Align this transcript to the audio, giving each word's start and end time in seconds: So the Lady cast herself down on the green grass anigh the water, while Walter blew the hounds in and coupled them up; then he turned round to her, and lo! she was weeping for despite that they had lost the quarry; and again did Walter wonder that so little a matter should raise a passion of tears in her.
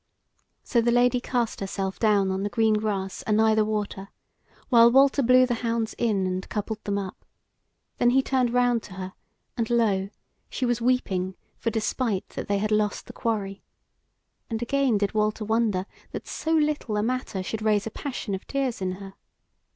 So 0.63 0.81
the 0.81 0.89
Lady 0.91 1.19
cast 1.21 1.59
herself 1.59 1.99
down 1.99 2.31
on 2.31 2.41
the 2.41 2.49
green 2.49 2.73
grass 2.73 3.21
anigh 3.27 3.53
the 3.53 3.63
water, 3.63 4.09
while 4.69 4.89
Walter 4.91 5.21
blew 5.21 5.45
the 5.45 5.53
hounds 5.61 5.93
in 5.99 6.25
and 6.25 6.49
coupled 6.49 6.83
them 6.85 6.97
up; 6.97 7.23
then 7.99 8.09
he 8.09 8.23
turned 8.23 8.51
round 8.51 8.81
to 8.81 8.93
her, 8.95 9.13
and 9.55 9.69
lo! 9.69 10.09
she 10.49 10.65
was 10.65 10.81
weeping 10.81 11.35
for 11.59 11.69
despite 11.69 12.29
that 12.29 12.47
they 12.47 12.57
had 12.57 12.71
lost 12.71 13.05
the 13.05 13.13
quarry; 13.13 13.61
and 14.49 14.63
again 14.63 14.97
did 14.97 15.13
Walter 15.13 15.45
wonder 15.45 15.85
that 16.13 16.25
so 16.27 16.51
little 16.55 16.97
a 16.97 17.03
matter 17.03 17.43
should 17.43 17.61
raise 17.61 17.85
a 17.85 17.91
passion 17.91 18.33
of 18.33 18.47
tears 18.47 18.81
in 18.81 18.93
her. 18.93 19.13